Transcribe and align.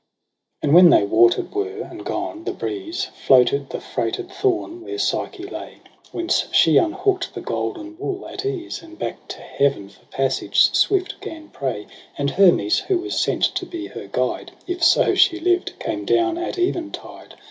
i6 0.01 0.63
And 0.63 0.73
when 0.73 0.89
they 0.89 1.03
water'd 1.05 1.51
were 1.53 1.81
and 1.83 2.03
gone, 2.03 2.43
the 2.43 2.53
breeze 2.53 3.05
Floated 3.23 3.69
the 3.69 3.79
freighted 3.79 4.31
thorn 4.31 4.81
where 4.81 4.97
Psyche 4.97 5.43
lay: 5.43 5.77
Whence 6.11 6.47
she 6.51 6.77
unhook'd 6.77 7.35
the 7.35 7.39
golden 7.41 7.99
wool 7.99 8.27
at 8.27 8.43
ease. 8.43 8.81
And 8.81 8.97
back 8.97 9.27
to 9.27 9.41
heaven 9.41 9.89
for 9.89 10.03
passage 10.07 10.59
swift 10.73 11.21
gan 11.21 11.49
pray. 11.53 11.85
And 12.17 12.31
Hermes, 12.31 12.79
who 12.79 12.97
was 12.97 13.19
sent 13.19 13.43
to 13.53 13.63
be 13.67 13.85
her 13.89 14.07
guide 14.11 14.53
Ifso 14.67 15.13
she 15.15 15.39
lived, 15.39 15.73
came 15.77 16.03
down 16.03 16.35
at 16.39 16.57
eventide. 16.57 17.35